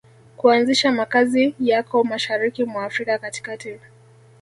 kuanzisha 0.37 0.91
makazi 0.91 1.55
yako 1.59 2.03
Mashariki 2.03 2.63
mwa 2.65 2.85
Afrika 2.85 3.17
katikati 3.17 3.79